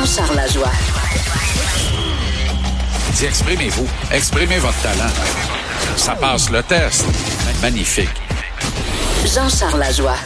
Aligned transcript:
Jean-Charles 0.00 0.34
Lajoie. 0.36 0.70
Dis, 3.12 3.24
exprimez-vous. 3.26 3.86
Exprimez 4.10 4.56
votre 4.56 4.80
talent. 4.80 5.10
Ça 5.96 6.14
passe 6.14 6.50
le 6.50 6.62
test. 6.62 7.04
Magnifique. 7.60 8.08
Jean-Charles 9.26 9.78
Lajoie. 9.78 10.16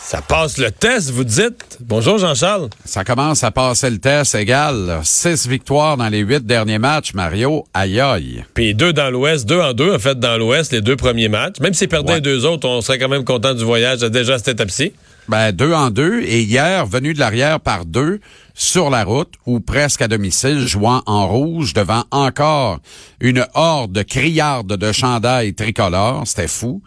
Ça 0.00 0.22
passe 0.22 0.56
le 0.56 0.70
test, 0.70 1.10
vous 1.10 1.24
dites. 1.24 1.76
Bonjour 1.80 2.16
Jean-Charles. 2.16 2.70
Ça 2.86 3.04
commence 3.04 3.44
à 3.44 3.50
passer 3.50 3.90
le 3.90 3.98
test 3.98 4.34
égal. 4.34 5.00
Six 5.04 5.46
victoires 5.46 5.98
dans 5.98 6.08
les 6.08 6.20
huit 6.20 6.46
derniers 6.46 6.78
matchs, 6.78 7.12
Mario. 7.12 7.66
Aïe 7.74 8.00
aïe. 8.00 8.42
Puis 8.54 8.74
deux 8.74 8.94
dans 8.94 9.10
l'Ouest, 9.10 9.44
deux 9.46 9.60
en 9.60 9.74
deux, 9.74 9.94
en 9.94 9.98
fait, 9.98 10.18
dans 10.18 10.38
l'Ouest, 10.38 10.72
les 10.72 10.80
deux 10.80 10.96
premiers 10.96 11.28
matchs. 11.28 11.60
Même 11.60 11.74
s'ils 11.74 11.88
perdaient 11.88 12.14
Ouais. 12.14 12.20
deux 12.22 12.46
autres, 12.46 12.66
on 12.66 12.80
serait 12.80 12.98
quand 12.98 13.10
même 13.10 13.24
content 13.24 13.52
du 13.52 13.64
voyage 13.64 14.00
déjà 14.00 14.34
à 14.34 14.38
cette 14.38 14.48
étape-ci. 14.48 14.94
Ben, 15.28 15.50
deux 15.50 15.72
en 15.72 15.90
deux. 15.90 16.20
Et 16.22 16.42
hier, 16.42 16.86
venu 16.86 17.12
de 17.12 17.18
l'arrière 17.18 17.60
par 17.60 17.84
deux, 17.84 18.20
sur 18.54 18.90
la 18.90 19.04
route, 19.04 19.34
ou 19.44 19.60
presque 19.60 20.02
à 20.02 20.08
domicile, 20.08 20.66
jouant 20.66 21.02
en 21.06 21.26
rouge 21.26 21.74
devant 21.74 22.04
encore 22.10 22.78
une 23.20 23.44
horde 23.54 23.92
de 23.92 24.02
criardes 24.02 24.76
de 24.76 24.92
chandail 24.92 25.54
tricolore. 25.54 26.22
C'était 26.26 26.48
fou. 26.48 26.82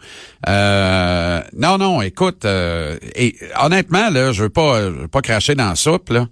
Euh, 0.48 1.40
non, 1.56 1.78
non, 1.78 2.02
écoute, 2.02 2.44
euh, 2.44 2.96
et 3.14 3.36
honnêtement, 3.62 4.10
là, 4.10 4.32
je 4.32 4.44
veux 4.44 4.48
pas, 4.48 4.82
je 4.82 4.88
veux 4.88 5.08
pas 5.08 5.20
cracher 5.20 5.54
dans 5.54 5.68
la 5.68 5.76
soupe, 5.76 6.10
là. 6.10 6.26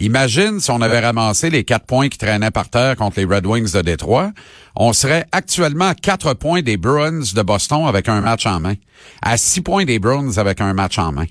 Imagine 0.00 0.60
si 0.60 0.70
on 0.70 0.80
avait 0.80 1.00
ramassé 1.00 1.50
les 1.50 1.64
quatre 1.64 1.84
points 1.84 2.08
qui 2.08 2.16
traînaient 2.16 2.50
par 2.50 2.70
terre 2.70 2.96
contre 2.96 3.18
les 3.18 3.26
Red 3.26 3.44
Wings 3.44 3.72
de 3.72 3.82
Détroit. 3.82 4.30
On 4.76 4.92
serait 4.92 5.26
actuellement 5.30 5.88
à 5.88 5.94
quatre 5.94 6.32
points 6.34 6.62
des 6.62 6.76
Bruins 6.76 7.20
de 7.34 7.42
Boston 7.42 7.86
avec 7.86 8.08
un 8.08 8.20
match 8.20 8.46
en 8.46 8.60
main. 8.60 8.74
À 9.20 9.36
six 9.36 9.60
points 9.60 9.84
des 9.84 9.98
Bruins 9.98 10.38
avec 10.38 10.60
un 10.60 10.72
match 10.72 10.98
en 10.98 11.12
main 11.12 11.26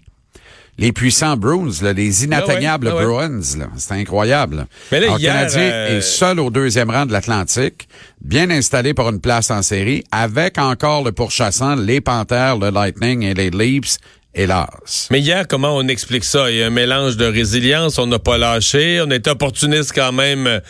les 0.79 0.91
puissants 0.93 1.35
Bruins, 1.35 1.69
là, 1.81 1.93
les 1.93 2.23
inatteignables 2.23 2.87
Ah 2.87 2.95
ouais, 2.95 3.03
ah 3.03 3.07
ouais. 3.07 3.27
Bruins, 3.27 3.41
c'est 3.77 3.91
incroyable. 3.93 4.65
Mais 4.91 4.99
là, 5.01 5.07
Alors, 5.07 5.19
hier, 5.19 5.33
le 5.33 5.39
Canadien 5.39 5.61
euh, 5.61 5.97
est 5.97 6.01
seul 6.01 6.39
au 6.39 6.49
deuxième 6.49 6.89
rang 6.89 7.05
de 7.05 7.11
l'Atlantique, 7.11 7.87
bien 8.21 8.49
installé 8.49 8.93
pour 8.93 9.09
une 9.09 9.19
place 9.19 9.51
en 9.51 9.61
série, 9.61 10.03
avec 10.11 10.57
encore 10.57 11.03
le 11.03 11.11
pourchassant 11.11 11.75
les 11.75 11.99
Panthers, 11.99 12.57
le 12.57 12.69
Lightning 12.69 13.23
et 13.23 13.33
les 13.33 13.49
Leafs, 13.49 13.97
hélas. 14.33 15.09
Mais 15.11 15.19
hier, 15.19 15.47
comment 15.47 15.75
on 15.75 15.87
explique 15.87 16.23
ça? 16.23 16.49
Il 16.49 16.57
y 16.57 16.63
a 16.63 16.67
un 16.67 16.71
mélange 16.71 17.17
de 17.17 17.25
résilience, 17.25 17.97
on 17.97 18.07
n'a 18.07 18.19
pas 18.19 18.37
lâché, 18.37 19.01
on 19.05 19.09
est 19.09 19.27
opportuniste 19.27 19.91
quand 19.93 20.13
même. 20.13 20.61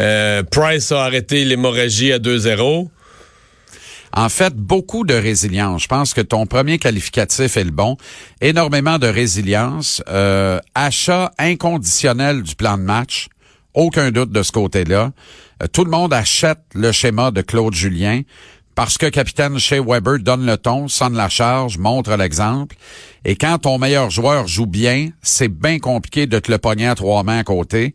Euh, 0.00 0.42
Price 0.50 0.90
a 0.90 1.04
arrêté 1.04 1.44
l'hémorragie 1.44 2.12
à 2.12 2.18
2-0. 2.18 2.88
En 4.14 4.28
fait, 4.28 4.54
beaucoup 4.54 5.04
de 5.04 5.14
résilience. 5.14 5.84
Je 5.84 5.88
pense 5.88 6.12
que 6.12 6.20
ton 6.20 6.46
premier 6.46 6.78
qualificatif 6.78 7.56
est 7.56 7.64
le 7.64 7.70
bon. 7.70 7.96
Énormément 8.40 8.98
de 8.98 9.06
résilience. 9.06 10.02
Euh, 10.08 10.60
achat 10.74 11.32
inconditionnel 11.38 12.42
du 12.42 12.54
plan 12.54 12.76
de 12.76 12.82
match. 12.82 13.28
Aucun 13.74 14.10
doute 14.10 14.30
de 14.30 14.42
ce 14.42 14.52
côté-là. 14.52 15.12
Euh, 15.62 15.66
tout 15.72 15.84
le 15.84 15.90
monde 15.90 16.12
achète 16.12 16.60
le 16.74 16.92
schéma 16.92 17.30
de 17.30 17.40
Claude 17.40 17.74
Julien 17.74 18.20
parce 18.74 18.96
que 18.96 19.06
capitaine 19.06 19.58
Shea 19.58 19.82
Weber 19.82 20.18
donne 20.18 20.46
le 20.46 20.56
ton, 20.56 20.88
sonne 20.88 21.14
la 21.14 21.28
charge, 21.28 21.78
montre 21.78 22.16
l'exemple. 22.16 22.76
Et 23.24 23.36
quand 23.36 23.58
ton 23.58 23.78
meilleur 23.78 24.10
joueur 24.10 24.46
joue 24.46 24.66
bien, 24.66 25.10
c'est 25.22 25.48
bien 25.48 25.78
compliqué 25.78 26.26
de 26.26 26.38
te 26.38 26.50
le 26.50 26.58
pogner 26.58 26.86
à 26.86 26.94
trois 26.94 27.22
mains 27.22 27.38
à 27.38 27.44
côté. 27.44 27.94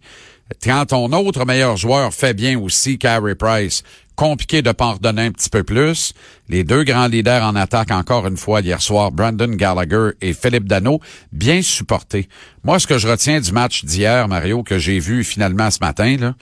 Quand 0.64 0.86
ton 0.86 1.12
autre 1.12 1.46
meilleur 1.46 1.78
joueur 1.78 2.14
fait 2.14 2.34
bien 2.34 2.60
aussi, 2.60 2.98
Carey 2.98 3.36
Price, 3.36 3.84
compliqué 4.18 4.62
de 4.62 4.72
pardonner 4.74 5.22
un 5.28 5.32
petit 5.32 5.50
peu 5.50 5.64
plus. 5.64 6.14
Les 6.50 6.66
deux 6.66 6.84
grands 6.84 7.08
leaders 7.08 7.44
en 7.44 7.56
attaque 7.56 7.92
encore 7.92 8.28
une 8.28 8.36
fois 8.36 8.60
hier 8.60 8.82
soir, 8.82 9.12
Brandon 9.12 9.48
Gallagher 9.48 10.10
et 10.22 10.34
Philippe 10.34 10.68
Dano, 10.68 11.00
bien 11.32 11.62
supportés. 11.62 12.28
Moi, 12.66 12.80
ce 12.80 12.88
que 12.88 12.98
je 12.98 13.08
retiens 13.08 13.40
du 13.40 13.52
match 13.54 13.86
d'hier, 13.86 14.28
Mario, 14.28 14.64
que 14.64 14.80
j'ai 14.80 15.00
vu 15.00 15.24
finalement 15.24 15.72
ce 15.72 15.78
matin, 15.80 16.18
là, 16.20 16.34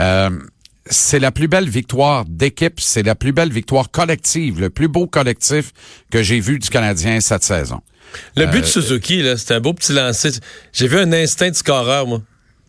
euh, 0.00 0.30
c'est 0.86 1.20
la 1.20 1.30
plus 1.30 1.46
belle 1.46 1.68
victoire 1.68 2.24
d'équipe, 2.26 2.80
c'est 2.80 3.04
la 3.04 3.14
plus 3.14 3.32
belle 3.32 3.52
victoire 3.52 3.90
collective, 3.90 4.60
le 4.60 4.68
plus 4.68 4.88
beau 4.88 5.06
collectif 5.06 5.72
que 6.10 6.22
j'ai 6.24 6.40
vu 6.40 6.58
du 6.58 6.68
Canadien 6.68 7.20
cette 7.20 7.44
saison. 7.44 7.80
Le 8.36 8.42
Euh, 8.42 8.46
but 8.48 8.62
de 8.62 8.66
Suzuki, 8.66 9.22
là, 9.22 9.36
c'était 9.36 9.54
un 9.54 9.60
beau 9.60 9.72
petit 9.72 9.92
lancer. 9.92 10.32
J'ai 10.72 10.88
vu 10.88 10.98
un 10.98 11.12
instinct 11.12 11.50
de 11.50 11.54
scoreur, 11.54 12.06
moi. 12.08 12.20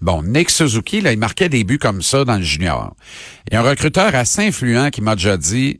Bon, 0.03 0.21
Nick 0.21 0.49
Suzuki, 0.49 0.99
là, 0.99 1.13
il 1.13 1.17
marquait 1.17 1.47
des 1.47 1.63
buts 1.63 1.79
comme 1.79 2.01
ça 2.01 2.25
dans 2.25 2.35
le 2.35 2.43
junior. 2.43 2.93
Il 3.49 3.53
y 3.53 3.57
a 3.57 3.61
un 3.61 3.63
recruteur 3.63 4.13
assez 4.13 4.45
influent 4.45 4.89
qui 4.89 5.01
m'a 5.01 5.15
déjà 5.15 5.37
dit, 5.37 5.79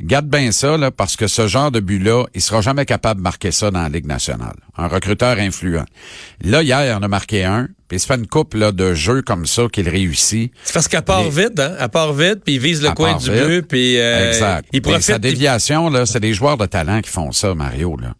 garde 0.00 0.26
bien 0.26 0.52
ça, 0.52 0.78
là, 0.78 0.90
parce 0.90 1.16
que 1.16 1.26
ce 1.26 1.46
genre 1.48 1.70
de 1.70 1.78
but-là, 1.78 2.24
il 2.34 2.40
sera 2.40 2.62
jamais 2.62 2.86
capable 2.86 3.20
de 3.20 3.22
marquer 3.22 3.52
ça 3.52 3.70
dans 3.70 3.82
la 3.82 3.90
Ligue 3.90 4.06
nationale. 4.06 4.56
Un 4.78 4.88
recruteur 4.88 5.38
influent. 5.38 5.84
Là, 6.42 6.62
hier, 6.62 6.82
il 6.86 6.92
en 6.94 7.02
a 7.02 7.08
marqué 7.08 7.44
un, 7.44 7.68
puis 7.88 7.98
il 7.98 8.00
se 8.00 8.06
fait 8.06 8.14
une 8.14 8.26
coupe 8.26 8.54
là, 8.54 8.72
de 8.72 8.94
jeux 8.94 9.20
comme 9.20 9.44
ça 9.44 9.64
qu'il 9.70 9.86
réussit. 9.86 10.50
C'est 10.64 10.72
parce 10.72 10.88
qu'elle 10.88 11.02
part 11.02 11.28
vite, 11.28 11.60
hein? 11.60 11.76
Elle 11.78 11.88
part 11.90 12.14
vite, 12.14 12.44
puis 12.46 12.54
il 12.54 12.60
vise 12.60 12.82
le 12.82 12.92
coin 12.92 13.18
du 13.18 13.30
vite. 13.30 13.46
but, 13.46 13.62
puis 13.68 13.98
euh, 13.98 14.30
exact. 14.30 14.66
il 14.72 14.80
profite. 14.80 15.02
sa 15.02 15.18
déviation, 15.18 15.90
là, 15.90 16.06
c'est 16.06 16.20
des 16.20 16.32
joueurs 16.32 16.56
de 16.56 16.64
talent 16.64 17.02
qui 17.02 17.10
font 17.10 17.32
ça, 17.32 17.54
Mario. 17.54 17.98
Là. 18.00 18.14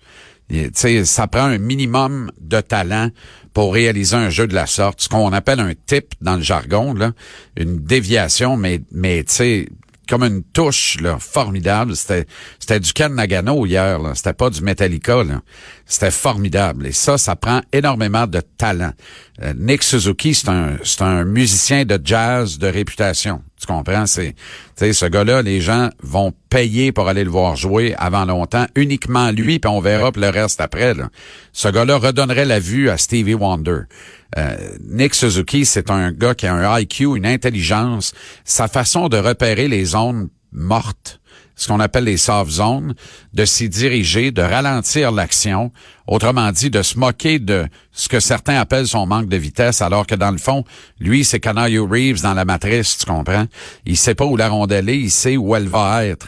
Sais, 0.75 1.06
ça 1.06 1.26
prend 1.26 1.44
un 1.44 1.56
minimum 1.59 2.31
de 2.38 2.60
talent 2.60 3.09
pour 3.53 3.75
réaliser 3.75 4.17
un 4.17 4.31
jeu 4.31 4.47
de 4.47 4.55
la 4.55 4.67
sorte, 4.67 5.01
ce 5.03 5.09
qu'on 5.09 5.33
appelle 5.33 5.61
un 5.61 5.73
tip 5.87 6.15
dans 6.21 6.37
le 6.37 6.43
jargon, 6.43 6.95
là, 6.95 7.13
une 7.57 7.79
déviation, 7.79 8.57
mais, 8.57 8.81
mais 8.93 9.25
tu 9.25 9.35
sais, 9.35 9.69
comme 10.09 10.25
une 10.25 10.43
touche 10.43 10.99
là, 11.01 11.19
formidable. 11.19 11.97
C'était, 11.97 12.27
c'était 12.59 12.81
du 12.81 12.93
Ken 12.93 13.15
Nagano 13.15 13.65
hier. 13.65 13.99
Là. 13.99 14.15
C'était 14.15 14.33
pas 14.33 14.51
du 14.51 14.61
Metallica. 14.62 15.23
Là. 15.25 15.41
C'était 15.87 16.11
formidable. 16.11 16.87
Et 16.87 16.93
ça, 16.93 17.19
ça 17.19 17.37
prend 17.37 17.62
énormément 17.73 18.27
de 18.27 18.41
talent. 18.41 18.93
Euh, 19.41 19.55
Nick 19.57 19.83
Suzuki, 19.83 20.35
c'est 20.35 20.49
un, 20.49 20.77
c'est 20.83 21.03
un 21.03 21.25
musicien 21.25 21.85
de 21.85 21.99
jazz 22.03 22.59
de 22.59 22.67
réputation. 22.67 23.43
Tu 23.62 23.73
comprends? 23.73 24.06
C'est, 24.06 24.33
tu 24.33 24.37
sais, 24.75 24.93
ce 24.93 25.06
gars-là, 25.06 25.41
les 25.41 25.61
gens 25.61 25.91
vont 26.03 26.33
payer 26.50 26.91
pour 26.91 27.09
aller 27.09 27.23
le 27.23 27.31
voir 27.31 27.55
jouer 27.55 27.95
avant 27.97 28.25
longtemps, 28.25 28.67
uniquement 28.75 29.31
lui, 29.31 29.61
puis 29.61 29.71
on 29.71 29.81
verra 29.81 30.11
le 30.17 30.28
reste 30.31 30.61
après. 30.61 30.95
Là. 30.95 31.11
Ce 31.53 31.69
gars-là 31.69 31.99
redonnerait 31.99 32.45
la 32.45 32.59
vue 32.59 32.91
à 32.91 32.99
Stevie 32.99 33.34
Wonder. 33.34 33.83
Euh, 34.37 34.56
Nick 34.81 35.15
Suzuki, 35.15 35.65
c'est 35.65 35.91
un 35.91 36.11
gars 36.11 36.34
qui 36.34 36.49
a 36.49 36.55
un 36.55 36.81
IQ, 36.81 37.17
une 37.17 37.27
intelligence, 37.27 38.15
sa 38.45 38.67
façon 38.67 39.09
de 39.09 39.17
repérer 39.17 39.69
les 39.69 39.84
zones 39.84 40.29
mortes, 40.50 41.21
ce 41.62 41.69
qu'on 41.69 41.78
appelle 41.78 42.05
les 42.05 42.17
soft 42.17 42.50
zones, 42.50 42.95
de 43.34 43.45
s'y 43.45 43.69
diriger, 43.69 44.33
de 44.33 44.43
ralentir 44.43 45.12
l'action, 45.12 45.71
autrement 46.09 46.50
dit, 46.50 46.71
de 46.71 46.83
se 46.83 46.99
moquer 46.99 47.39
de 47.39 47.67
ce 47.93 48.09
que 48.09 48.19
certains 48.19 48.59
appellent 48.59 48.89
son 48.89 49.06
manque 49.06 49.28
de 49.28 49.37
vitesse, 49.37 49.81
alors 49.81 50.06
que 50.06 50.17
dans 50.17 50.33
le 50.33 50.39
fond, 50.39 50.65
lui, 50.99 51.25
c'est 51.25 51.39
Canario 51.39 51.87
Reeves 51.87 52.21
dans 52.21 52.34
la 52.34 52.45
matrice, 52.45 52.99
tu 52.99 53.06
comprends? 53.06 53.47
Il 53.87 53.97
sait 53.97 54.17
pas 54.17 54.25
où 54.25 54.37
la 54.37 54.49
rondelle 54.49 54.89
est, 54.89 54.99
il 54.99 55.11
sait 55.11 55.37
où 55.37 55.55
elle 55.55 55.69
va 55.69 56.05
être. 56.05 56.27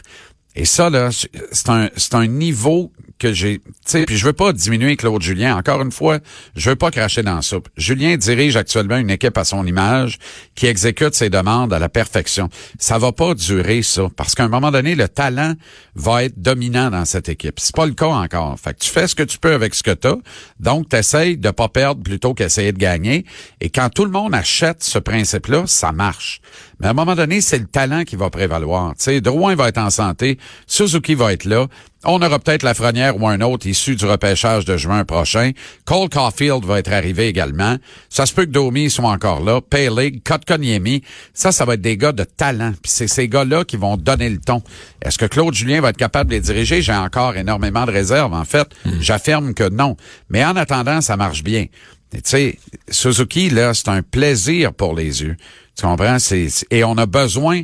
Et 0.55 0.65
ça, 0.65 0.89
là, 0.89 1.09
c'est 1.11 1.69
un, 1.69 1.89
un 2.13 2.27
niveau 2.27 2.91
que 3.17 3.31
j'ai, 3.33 3.59
puis 4.05 4.17
je 4.17 4.25
veux 4.25 4.33
pas 4.33 4.51
diminuer 4.51 4.97
Claude 4.97 5.21
Julien. 5.21 5.55
Encore 5.55 5.81
une 5.81 5.91
fois, 5.91 6.19
je 6.55 6.69
veux 6.69 6.75
pas 6.75 6.91
cracher 6.91 7.23
dans 7.23 7.35
la 7.35 7.41
soupe. 7.41 7.69
Julien 7.77 8.17
dirige 8.17 8.57
actuellement 8.57 8.97
une 8.97 9.09
équipe 9.09 9.37
à 9.37 9.45
son 9.45 9.65
image 9.65 10.19
qui 10.53 10.67
exécute 10.67 11.15
ses 11.15 11.29
demandes 11.29 11.71
à 11.71 11.79
la 11.79 11.87
perfection. 11.87 12.49
Ça 12.77 12.97
va 12.97 13.11
pas 13.13 13.33
durer, 13.33 13.83
ça, 13.83 14.09
parce 14.15 14.35
qu'à 14.35 14.43
un 14.43 14.49
moment 14.49 14.71
donné, 14.71 14.95
le 14.95 15.07
talent 15.07 15.53
va 15.95 16.25
être 16.25 16.41
dominant 16.41 16.89
dans 16.89 17.05
cette 17.05 17.29
équipe. 17.29 17.59
C'est 17.59 17.75
pas 17.75 17.85
le 17.85 17.93
cas 17.93 18.07
encore. 18.07 18.59
Fait 18.59 18.77
tu 18.77 18.89
fais 18.89 19.07
ce 19.07 19.15
que 19.15 19.23
tu 19.23 19.37
peux 19.37 19.53
avec 19.53 19.75
ce 19.75 19.83
que 19.83 19.91
t'as. 19.91 20.17
Donc, 20.59 20.89
t'essayes 20.89 21.37
de 21.37 21.51
pas 21.51 21.69
perdre 21.69 22.03
plutôt 22.03 22.33
qu'essayer 22.33 22.73
de 22.73 22.77
gagner. 22.77 23.25
Et 23.61 23.69
quand 23.69 23.89
tout 23.89 24.05
le 24.05 24.11
monde 24.11 24.35
achète 24.35 24.83
ce 24.83 24.99
principe-là, 24.99 25.63
ça 25.67 25.93
marche. 25.93 26.41
Mais 26.79 26.87
à 26.87 26.89
un 26.91 26.93
moment 26.93 27.15
donné, 27.15 27.41
c'est 27.41 27.57
le 27.57 27.65
talent 27.65 28.03
qui 28.03 28.15
va 28.15 28.29
prévaloir. 28.29 28.93
Tu 28.97 29.03
sais, 29.03 29.21
Drouin 29.21 29.55
va 29.55 29.69
être 29.69 29.77
en 29.77 29.89
santé, 29.89 30.37
Suzuki 30.67 31.15
va 31.15 31.33
être 31.33 31.45
là. 31.45 31.67
On 32.07 32.21
aura 32.21 32.37
peut-être 32.37 32.61
Lafrenière 32.61 33.19
ou 33.19 33.27
un 33.27 33.41
autre 33.41 33.65
issu 33.65 33.95
du 33.95 34.05
repêchage 34.05 34.63
de 34.65 34.77
juin 34.77 35.05
prochain. 35.05 35.51
Cole 35.85 36.09
Caulfield 36.09 36.63
va 36.63 36.77
être 36.77 36.91
arrivé 36.91 37.27
également. 37.27 37.77
Ça 38.09 38.27
se 38.27 38.33
peut 38.33 38.45
que 38.45 38.51
Domi 38.51 38.91
soit 38.91 39.09
encore 39.09 39.43
là. 39.43 39.59
Paylig, 39.59 40.21
Kotkaniemi. 40.23 41.01
Ça, 41.33 41.51
ça 41.51 41.65
va 41.65 41.73
être 41.73 41.81
des 41.81 41.97
gars 41.97 42.11
de 42.11 42.23
talent. 42.23 42.73
Puis 42.73 42.91
c'est 42.91 43.07
ces 43.07 43.27
gars-là 43.27 43.63
qui 43.65 43.77
vont 43.77 43.97
donner 43.97 44.29
le 44.29 44.37
ton. 44.37 44.61
Est-ce 45.01 45.17
que 45.17 45.25
Claude 45.25 45.55
Julien 45.55 45.81
va 45.81 45.89
être 45.89 45.97
capable 45.97 46.29
de 46.29 46.35
les 46.35 46.41
diriger? 46.41 46.83
J'ai 46.83 46.93
encore 46.93 47.35
énormément 47.37 47.85
de 47.85 47.91
réserves. 47.91 48.33
En 48.33 48.45
fait, 48.45 48.67
j'affirme 48.99 49.55
que 49.55 49.67
non. 49.67 49.97
Mais 50.29 50.45
en 50.45 50.55
attendant, 50.55 51.01
ça 51.01 51.17
marche 51.17 51.43
bien. 51.43 51.65
Tu 52.11 52.21
sais, 52.23 52.59
Suzuki, 52.87 53.49
là, 53.49 53.73
c'est 53.73 53.89
un 53.89 54.03
plaisir 54.03 54.73
pour 54.73 54.95
les 54.95 55.23
yeux. 55.23 55.37
Tu 55.77 55.85
comprends? 55.85 56.19
C'est, 56.19 56.47
et 56.71 56.83
on 56.83 56.97
a 56.97 57.05
besoin, 57.05 57.61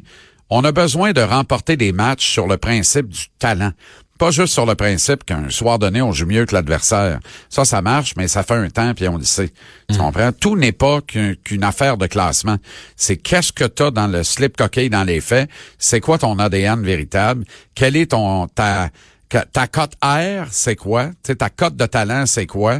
on 0.50 0.64
a 0.64 0.72
besoin 0.72 1.14
de 1.14 1.22
remporter 1.22 1.78
des 1.78 1.92
matchs 1.92 2.30
sur 2.30 2.48
le 2.48 2.58
principe 2.58 3.08
du 3.10 3.26
talent. 3.40 3.72
Pas 4.18 4.30
juste 4.30 4.54
sur 4.54 4.68
le 4.68 4.76
principe 4.76 5.24
qu'un 5.24 5.50
soir 5.50 5.80
donné, 5.80 6.00
on 6.04 6.12
joue 6.12 6.28
mieux 6.28 6.46
que 6.46 6.54
l'adversaire. 6.54 7.20
Ça, 7.50 7.66
ça 7.66 7.82
marche, 7.82 8.14
mais 8.18 8.28
ça 8.28 8.44
fait 8.44 8.54
un 8.54 8.70
temps, 8.70 8.94
puis 8.94 9.08
on 9.08 9.18
le 9.18 9.24
sait. 9.24 9.50
Tu 9.90 9.98
comprends? 9.98 10.32
Tout 10.32 10.56
n'est 10.56 10.74
pas 10.74 11.02
qu'un- 11.02 11.34
qu'une 11.44 11.64
affaire 11.64 11.98
de 11.98 12.06
classement. 12.06 12.58
C'est 12.96 13.18
qu'est-ce 13.18 13.52
que 13.52 13.64
tu 13.64 13.82
as 13.82 13.90
dans 13.90 14.06
le 14.06 14.22
slip 14.24 14.56
coquille 14.58 14.92
dans 14.92 15.04
les 15.04 15.22
faits? 15.22 15.50
C'est 15.80 16.02
quoi 16.02 16.20
ton 16.20 16.38
ADN 16.38 16.84
véritable? 16.84 17.46
Quelle 17.74 17.96
est 17.96 18.12
ton 18.12 18.46
ta, 18.48 18.90
ta 19.52 19.66
cote 19.66 19.94
R, 20.04 20.46
c'est 20.52 20.76
quoi? 20.76 21.08
Tu 21.08 21.14
sais, 21.28 21.36
ta 21.38 21.50
cote 21.50 21.76
de 21.76 21.86
talent, 21.88 22.28
c'est 22.28 22.46
quoi? 22.46 22.80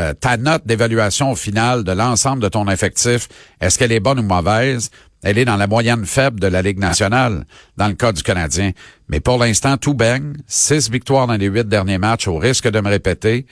Euh, 0.00 0.14
ta 0.14 0.36
note 0.36 0.66
d'évaluation 0.66 1.32
au 1.32 1.36
final 1.36 1.84
de 1.84 1.92
l'ensemble 1.92 2.42
de 2.42 2.48
ton 2.48 2.68
effectif, 2.68 3.28
est-ce 3.60 3.78
qu'elle 3.78 3.92
est 3.92 4.00
bonne 4.00 4.18
ou 4.18 4.22
mauvaise? 4.22 4.90
Elle 5.22 5.36
est 5.36 5.44
dans 5.44 5.56
la 5.56 5.66
moyenne 5.66 6.06
faible 6.06 6.40
de 6.40 6.46
la 6.46 6.62
Ligue 6.62 6.78
nationale, 6.78 7.44
dans 7.76 7.88
le 7.88 7.94
cas 7.94 8.12
du 8.12 8.22
Canadien. 8.22 8.70
Mais 9.08 9.20
pour 9.20 9.38
l'instant, 9.38 9.76
tout 9.76 9.92
baigne. 9.92 10.32
Six 10.46 10.90
victoires 10.90 11.26
dans 11.26 11.34
les 11.34 11.46
huit 11.46 11.68
derniers 11.68 11.98
matchs, 11.98 12.26
au 12.26 12.38
risque 12.38 12.68
de 12.68 12.80
me 12.80 12.88
répéter. 12.88 13.44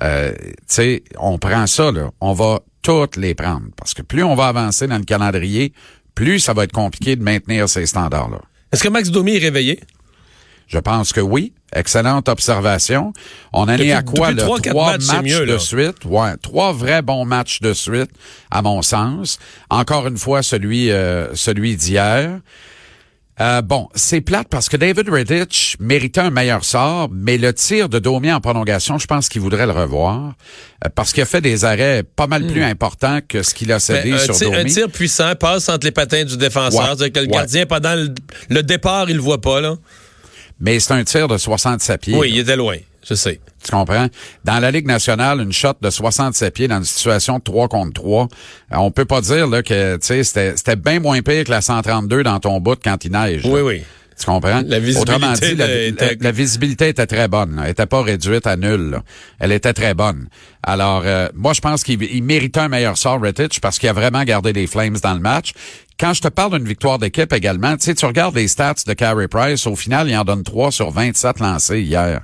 Euh, 0.00 0.32
tu 0.38 0.54
sais, 0.68 1.02
on 1.18 1.38
prend 1.38 1.66
ça, 1.66 1.90
là. 1.90 2.10
On 2.20 2.32
va 2.32 2.60
toutes 2.82 3.16
les 3.16 3.34
prendre. 3.34 3.66
Parce 3.76 3.94
que 3.94 4.02
plus 4.02 4.22
on 4.22 4.36
va 4.36 4.46
avancer 4.46 4.86
dans 4.86 4.98
le 4.98 5.04
calendrier, 5.04 5.72
plus 6.14 6.38
ça 6.38 6.52
va 6.52 6.64
être 6.64 6.72
compliqué 6.72 7.16
de 7.16 7.24
maintenir 7.24 7.68
ces 7.68 7.86
standards-là. 7.86 8.38
Est-ce 8.72 8.84
que 8.84 8.88
Max 8.88 9.10
Domi 9.10 9.34
est 9.34 9.40
réveillé? 9.40 9.80
Je 10.66 10.78
pense 10.78 11.12
que 11.12 11.20
oui. 11.20 11.52
Excellente 11.74 12.28
observation. 12.28 13.12
On 13.52 13.62
en 13.62 13.68
est 13.68 13.92
à 13.92 14.02
quoi 14.02 14.30
le 14.30 14.38
trois, 14.38 14.58
matchs, 14.98 15.40
de 15.40 15.58
suite, 15.58 16.04
ouais, 16.04 16.36
trois 16.40 16.72
vrais 16.72 17.02
bons 17.02 17.24
matchs 17.24 17.60
de 17.60 17.72
suite, 17.72 18.10
à 18.50 18.62
mon 18.62 18.82
sens. 18.82 19.38
Encore 19.68 20.06
une 20.06 20.16
fois, 20.16 20.42
celui 20.42 20.90
euh, 20.90 21.34
celui 21.34 21.76
d'hier. 21.76 22.40
Euh, 23.38 23.60
bon, 23.60 23.88
c'est 23.94 24.22
plate 24.22 24.46
parce 24.48 24.70
que 24.70 24.78
David 24.78 25.10
Redditch 25.10 25.76
méritait 25.78 26.22
un 26.22 26.30
meilleur 26.30 26.64
sort, 26.64 27.10
mais 27.12 27.36
le 27.36 27.52
tir 27.52 27.90
de 27.90 27.98
Domi 27.98 28.32
en 28.32 28.40
prolongation, 28.40 28.96
je 28.96 29.06
pense 29.06 29.28
qu'il 29.28 29.42
voudrait 29.42 29.66
le 29.66 29.72
revoir 29.72 30.32
euh, 30.82 30.88
parce 30.94 31.12
qu'il 31.12 31.22
a 31.22 31.26
fait 31.26 31.42
des 31.42 31.66
arrêts 31.66 32.02
pas 32.02 32.28
mal 32.28 32.46
plus 32.46 32.62
hmm. 32.62 32.70
importants 32.70 33.18
que 33.28 33.42
ce 33.42 33.52
qu'il 33.52 33.72
a 33.72 33.78
cédé 33.78 34.12
ben, 34.12 34.18
sur 34.18 34.38
Domi. 34.38 34.56
Un 34.56 34.64
tir 34.64 34.88
puissant 34.88 35.34
passe 35.34 35.68
entre 35.68 35.84
les 35.84 35.92
patins 35.92 36.24
du 36.24 36.38
défenseur, 36.38 36.96
que 36.96 37.20
le 37.20 37.26
gardien 37.26 37.66
pendant 37.66 37.94
le, 37.94 38.14
le, 38.48 38.62
départ, 38.62 39.10
il 39.10 39.16
le 39.16 39.22
voit 39.22 39.42
pas 39.42 39.60
là 39.60 39.76
mais 40.60 40.80
c'est 40.80 40.92
un 40.92 41.04
tir 41.04 41.28
de 41.28 41.38
67 41.38 42.00
pieds. 42.00 42.16
Oui, 42.16 42.30
il 42.32 42.38
était 42.38 42.56
loin, 42.56 42.76
je 43.08 43.14
sais. 43.14 43.40
Tu 43.62 43.70
comprends? 43.70 44.06
Dans 44.44 44.58
la 44.58 44.70
Ligue 44.70 44.86
nationale, 44.86 45.40
une 45.40 45.52
shot 45.52 45.74
de 45.80 45.90
67 45.90 46.54
pieds 46.54 46.68
dans 46.68 46.78
une 46.78 46.84
situation 46.84 47.38
de 47.38 47.42
3 47.42 47.68
contre 47.68 47.94
3, 47.94 48.24
euh, 48.24 48.76
on 48.76 48.90
peut 48.90 49.04
pas 49.04 49.20
dire 49.20 49.48
là, 49.48 49.62
que 49.62 49.98
c'était 50.00 50.76
bien 50.76 51.00
moins 51.00 51.20
pire 51.22 51.44
que 51.44 51.50
la 51.50 51.60
132 51.60 52.22
dans 52.22 52.40
ton 52.40 52.60
bout 52.60 52.78
quand 52.82 53.04
il 53.04 53.12
neige. 53.12 53.42
Oui, 53.44 53.60
oui. 53.60 53.82
Tu 54.18 54.24
comprends? 54.24 54.62
La 54.64 54.78
visibilité 54.78 55.12
Autrement 55.12 55.32
dit, 55.34 55.54
la, 56.20 56.32
visibilité 56.32 56.88
était 56.88 57.06
très 57.06 57.28
bonne. 57.28 57.60
Elle 57.62 57.72
était 57.72 57.84
pas 57.84 58.02
réduite 58.02 58.46
à 58.46 58.56
nul. 58.56 59.00
Elle 59.38 59.52
était 59.52 59.74
très 59.74 59.92
bonne. 59.92 60.28
Alors, 60.62 61.02
euh, 61.04 61.28
moi, 61.34 61.52
je 61.52 61.60
pense 61.60 61.84
qu'il 61.84 62.24
méritait 62.24 62.60
un 62.60 62.68
meilleur 62.68 62.96
sort, 62.96 63.20
Rettich, 63.20 63.60
parce 63.60 63.78
qu'il 63.78 63.90
a 63.90 63.92
vraiment 63.92 64.24
gardé 64.24 64.54
les 64.54 64.66
Flames 64.66 64.96
dans 65.02 65.12
le 65.12 65.20
match 65.20 65.52
quand 65.98 66.12
je 66.12 66.20
te 66.20 66.28
parle 66.28 66.58
d'une 66.58 66.68
victoire 66.68 66.98
d'équipe 66.98 67.32
également, 67.32 67.76
tu 67.76 67.84
sais, 67.84 67.94
tu 67.94 68.04
regardes 68.04 68.34
les 68.34 68.48
stats 68.48 68.74
de 68.86 68.92
Carey 68.92 69.28
Price, 69.28 69.66
au 69.66 69.76
final, 69.76 70.08
il 70.08 70.16
en 70.16 70.24
donne 70.24 70.42
3 70.42 70.70
sur 70.70 70.90
27 70.90 71.40
lancés 71.40 71.80
hier. 71.80 72.20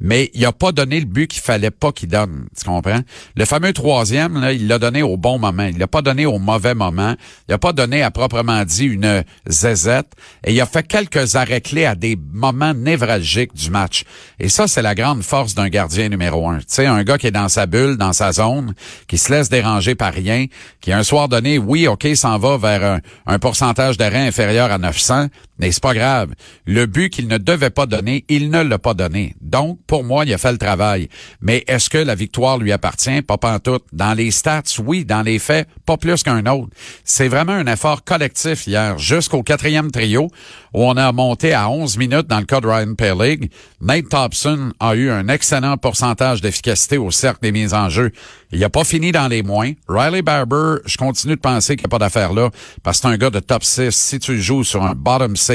Mais 0.00 0.30
il 0.34 0.44
a 0.46 0.52
pas 0.52 0.70
donné 0.70 1.00
le 1.00 1.06
but 1.06 1.26
qu'il 1.26 1.42
fallait 1.42 1.72
pas 1.72 1.90
qu'il 1.90 2.08
donne, 2.08 2.46
tu 2.56 2.64
comprends? 2.64 3.00
Le 3.34 3.44
fameux 3.44 3.72
troisième, 3.72 4.40
là, 4.40 4.52
il 4.52 4.68
l'a 4.68 4.78
donné 4.78 5.02
au 5.02 5.16
bon 5.16 5.40
moment. 5.40 5.64
Il 5.64 5.78
l'a 5.78 5.88
pas 5.88 6.02
donné 6.02 6.26
au 6.26 6.38
mauvais 6.38 6.74
moment. 6.74 7.16
Il 7.48 7.54
a 7.54 7.58
pas 7.58 7.72
donné 7.72 8.02
à 8.02 8.12
proprement 8.12 8.64
dit 8.64 8.84
une 8.84 9.24
zézette. 9.46 10.12
Et 10.44 10.52
il 10.52 10.60
a 10.60 10.66
fait 10.66 10.86
quelques 10.86 11.34
arrêts 11.34 11.60
clés 11.60 11.84
à 11.84 11.96
des 11.96 12.16
moments 12.32 12.74
névralgiques 12.74 13.54
du 13.54 13.70
match. 13.70 14.04
Et 14.38 14.48
ça, 14.48 14.68
c'est 14.68 14.82
la 14.82 14.94
grande 14.94 15.22
force 15.22 15.56
d'un 15.56 15.68
gardien 15.68 16.08
numéro 16.08 16.48
un. 16.48 16.58
Tu 16.58 16.66
sais, 16.68 16.86
un 16.86 17.02
gars 17.02 17.18
qui 17.18 17.26
est 17.26 17.32
dans 17.32 17.48
sa 17.48 17.66
bulle, 17.66 17.96
dans 17.96 18.12
sa 18.12 18.30
zone, 18.30 18.74
qui 19.08 19.18
se 19.18 19.32
laisse 19.32 19.48
déranger 19.48 19.96
par 19.96 20.12
rien, 20.12 20.46
qui 20.80 20.92
un 20.92 21.02
soir 21.02 21.28
donné, 21.28 21.58
oui, 21.58 21.88
OK, 21.88 22.06
s'en 22.14 22.38
va 22.38 22.56
vers 22.56 22.84
un, 22.84 23.00
un 23.26 23.38
pourcentage 23.38 23.96
d'arrêt 23.96 24.26
inférieur 24.26 24.70
à 24.70 24.78
900, 24.78 25.28
mais 25.58 25.72
c'est 25.72 25.82
pas 25.82 25.94
grave. 25.94 26.30
Le 26.66 26.86
but 26.86 27.10
qu'il 27.10 27.28
ne 27.28 27.38
devait 27.38 27.70
pas 27.70 27.86
donner, 27.86 28.24
il 28.28 28.50
ne 28.50 28.62
l'a 28.62 28.78
pas 28.78 28.94
donné. 28.94 29.34
Donc, 29.40 29.78
pour 29.86 30.04
moi, 30.04 30.24
il 30.24 30.32
a 30.32 30.38
fait 30.38 30.52
le 30.52 30.58
travail. 30.58 31.08
Mais 31.40 31.64
est-ce 31.66 31.90
que 31.90 31.98
la 31.98 32.14
victoire 32.14 32.58
lui 32.58 32.72
appartient? 32.72 33.22
Pas 33.22 33.38
tout. 33.58 33.80
Dans 33.92 34.14
les 34.14 34.30
stats, 34.30 34.62
oui. 34.84 35.04
Dans 35.04 35.22
les 35.22 35.38
faits, 35.38 35.68
pas 35.86 35.96
plus 35.96 36.22
qu'un 36.22 36.44
autre. 36.46 36.68
C'est 37.04 37.28
vraiment 37.28 37.52
un 37.52 37.66
effort 37.66 38.04
collectif 38.04 38.66
hier, 38.66 38.98
jusqu'au 38.98 39.42
quatrième 39.42 39.90
trio, 39.90 40.28
où 40.74 40.84
on 40.84 40.96
a 40.96 41.12
monté 41.12 41.52
à 41.52 41.70
11 41.70 41.96
minutes 41.98 42.26
dans 42.26 42.40
le 42.40 42.44
cas 42.44 42.60
de 42.60 42.66
Ryan 42.66 42.94
Pearlig. 42.94 43.50
Nate 43.80 44.08
Thompson 44.08 44.72
a 44.80 44.94
eu 44.94 45.10
un 45.10 45.28
excellent 45.28 45.76
pourcentage 45.76 46.40
d'efficacité 46.40 46.98
au 46.98 47.10
cercle 47.10 47.40
des 47.42 47.52
mises 47.52 47.74
en 47.74 47.88
jeu. 47.88 48.12
Il 48.52 48.62
a 48.64 48.70
pas 48.70 48.84
fini 48.84 49.12
dans 49.12 49.28
les 49.28 49.42
moins. 49.42 49.72
Riley 49.88 50.22
Barber, 50.22 50.76
je 50.86 50.96
continue 50.96 51.36
de 51.36 51.40
penser 51.40 51.76
qu'il 51.76 51.84
n'y 51.84 51.88
a 51.88 51.90
pas 51.90 51.98
d'affaire 51.98 52.32
là, 52.32 52.50
parce 52.82 52.98
que 52.98 53.08
c'est 53.08 53.14
un 53.14 53.16
gars 53.18 53.30
de 53.30 53.40
top 53.40 53.64
6. 53.64 53.90
Si 53.90 54.18
tu 54.18 54.40
joues 54.40 54.64
sur 54.64 54.82
un 54.82 54.94
bottom 54.94 55.36
6, 55.36 55.47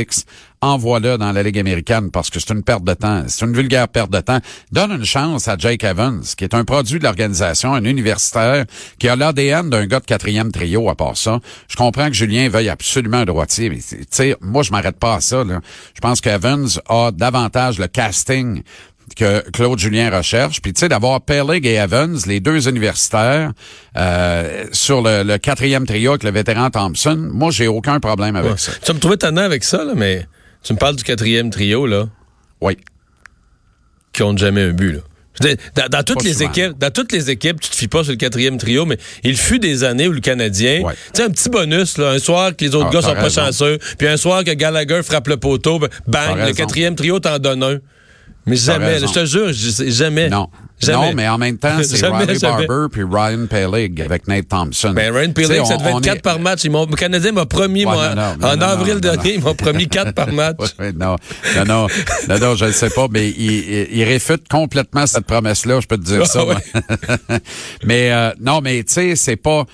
envoie-le 0.61 1.17
dans 1.17 1.31
la 1.31 1.43
Ligue 1.43 1.59
américaine 1.59 2.09
parce 2.09 2.29
que 2.29 2.39
c'est 2.39 2.53
une 2.53 2.63
perte 2.63 2.83
de 2.83 2.93
temps. 2.93 3.23
C'est 3.27 3.45
une 3.45 3.53
vulgaire 3.53 3.87
perte 3.89 4.11
de 4.11 4.21
temps. 4.21 4.39
Donne 4.71 4.91
une 4.91 5.05
chance 5.05 5.47
à 5.47 5.57
Jake 5.57 5.83
Evans, 5.83 6.23
qui 6.37 6.45
est 6.45 6.53
un 6.53 6.63
produit 6.63 6.99
de 6.99 7.03
l'organisation, 7.03 7.73
un 7.73 7.83
universitaire, 7.83 8.65
qui 8.97 9.09
a 9.09 9.15
l'ADN 9.15 9.69
d'un 9.69 9.85
gars 9.85 9.99
de 9.99 10.05
quatrième 10.05 10.51
trio 10.51 10.89
à 10.89 10.95
part 10.95 11.17
ça. 11.17 11.39
Je 11.67 11.75
comprends 11.75 12.07
que 12.07 12.13
Julien 12.13 12.47
veuille 12.47 12.69
absolument 12.69 13.17
un 13.17 13.25
droitier, 13.25 13.69
mais 13.69 14.35
moi, 14.41 14.63
je 14.63 14.71
m'arrête 14.71 14.97
pas 14.97 15.15
à 15.15 15.21
ça. 15.21 15.43
Je 15.93 16.01
pense 16.01 16.21
qu'Evans 16.21 16.79
a 16.87 17.11
davantage 17.11 17.79
le 17.79 17.87
casting 17.87 18.63
que 19.15 19.49
Claude 19.51 19.79
Julien 19.79 20.15
recherche. 20.15 20.61
Puis 20.61 20.73
tu 20.73 20.81
sais, 20.81 20.89
d'avoir 20.89 21.21
Pellig 21.21 21.65
et 21.65 21.75
Evans, 21.75 22.17
les 22.25 22.39
deux 22.39 22.67
universitaires, 22.67 23.51
euh, 23.97 24.65
sur 24.71 25.01
le, 25.01 25.37
quatrième 25.37 25.85
trio 25.85 26.11
avec 26.11 26.23
le 26.23 26.31
vétéran 26.31 26.69
Thompson, 26.69 27.29
moi, 27.31 27.51
j'ai 27.51 27.67
aucun 27.67 27.99
problème 27.99 28.35
avec 28.35 28.59
ça. 28.59 28.71
Tu 28.83 28.93
me 28.93 28.99
trouvais 28.99 29.17
tannant 29.17 29.41
avec 29.41 29.63
ça, 29.63 29.83
là, 29.83 29.93
mais 29.95 30.25
tu 30.63 30.73
me 30.73 30.77
parles 30.77 30.95
du 30.95 31.03
quatrième 31.03 31.49
trio, 31.49 31.85
là. 31.85 32.07
Oui. 32.61 32.77
Qui 34.13 34.23
ont 34.23 34.35
jamais 34.37 34.61
un 34.61 34.71
but, 34.71 34.93
là. 34.93 34.99
Dans, 35.89 36.03
toutes 36.03 36.23
les 36.23 36.43
équipes, 36.43 36.77
dans 36.77 36.91
toutes 36.91 37.11
les 37.11 37.31
équipes, 37.31 37.59
tu 37.59 37.69
te 37.69 37.75
fies 37.75 37.87
pas 37.87 38.03
sur 38.03 38.11
le 38.11 38.17
quatrième 38.17 38.57
trio, 38.57 38.85
mais 38.85 38.97
il 39.23 39.35
fut 39.35 39.57
des 39.57 39.83
années 39.83 40.07
où 40.07 40.11
le 40.11 40.19
Canadien, 40.19 40.83
tu 40.83 40.95
sais, 41.13 41.23
un 41.23 41.29
petit 41.31 41.49
bonus, 41.49 41.97
là, 41.97 42.11
un 42.11 42.19
soir 42.19 42.55
que 42.55 42.63
les 42.63 42.75
autres 42.75 42.89
ah, 42.89 42.93
gars 42.93 43.01
sont 43.01 43.15
pas 43.15 43.29
chanceux, 43.29 43.79
puis 43.97 44.07
un 44.07 44.17
soir 44.17 44.43
que 44.43 44.51
Gallagher 44.51 45.01
frappe 45.01 45.27
le 45.27 45.37
poteau, 45.37 45.79
ben, 45.79 45.89
bang, 46.05 46.47
le 46.47 46.53
quatrième 46.53 46.95
trio 46.95 47.19
t'en 47.19 47.39
donne 47.39 47.63
un. 47.63 47.79
Mais 48.45 48.55
jamais, 48.55 48.99
je 48.99 49.05
te 49.05 49.25
jure, 49.25 49.51
jamais. 49.53 50.29
Non. 50.29 50.49
Non, 50.87 51.13
mais 51.13 51.27
en 51.27 51.37
même 51.37 51.57
temps, 51.57 51.77
c'est 51.83 52.05
Riley 52.05 52.39
Barber 52.39 52.87
puis 52.91 53.03
Ryan 53.03 53.45
Peleg 53.47 54.01
avec 54.01 54.27
Nate 54.27 54.47
Thompson. 54.49 54.91
Ben, 54.93 55.15
Ryan 55.15 55.31
Peleg, 55.31 55.65
ça 55.65 55.77
devait 55.77 55.91
être 55.91 56.01
4 56.01 56.21
par 56.21 56.39
match. 56.39 56.65
le 56.65 56.95
Canadien 56.95 57.31
m'a 57.31 57.45
promis, 57.45 57.85
moi, 57.85 58.13
en 58.41 58.61
avril 58.61 58.99
dernier, 58.99 59.35
il 59.35 59.43
m'a 59.43 59.53
promis 59.53 59.87
4 59.87 60.13
par 60.13 60.31
match. 60.33 60.57
non, 60.95 61.15
non, 61.65 61.87
non, 62.27 62.55
je 62.55 62.65
ne 62.65 62.71
sais 62.71 62.89
pas, 62.89 63.07
mais 63.09 63.29
il, 63.29 63.87
il, 63.91 64.03
réfute 64.03 64.47
complètement 64.49 65.07
cette 65.07 65.25
promesse-là, 65.25 65.79
je 65.79 65.87
peux 65.87 65.97
te 65.97 66.03
dire 66.03 66.27
ça. 66.27 66.43
mais 67.85 68.11
euh, 68.11 68.31
non, 68.41 68.61
mais 68.61 68.83
tu 68.83 68.93
sais, 68.93 69.15
c'est 69.15 69.35
pas 69.35 69.65